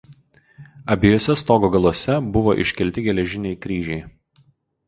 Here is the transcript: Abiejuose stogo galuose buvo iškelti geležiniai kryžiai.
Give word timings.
Abiejuose 0.93 1.35
stogo 1.41 1.69
galuose 1.75 2.17
buvo 2.39 2.57
iškelti 2.65 3.07
geležiniai 3.11 3.63
kryžiai. 3.67 4.01